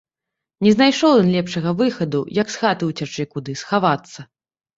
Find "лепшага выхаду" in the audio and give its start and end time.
1.35-2.23